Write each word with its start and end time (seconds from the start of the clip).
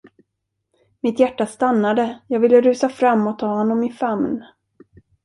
Mitt 1.03 1.19
hjärta 1.19 1.45
stannade, 1.45 2.19
jag 2.27 2.39
ville 2.39 2.61
rusa 2.61 2.89
fram 2.89 3.27
och 3.27 3.39
ta 3.39 3.45
honom 3.47 3.83
i 3.83 3.91
famn. 3.91 4.43